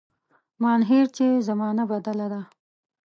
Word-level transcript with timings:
مانهیر 0.61 1.05
چي 1.15 1.25
زمانه 1.47 1.83
بدله 1.91 2.27
ده 2.33 2.41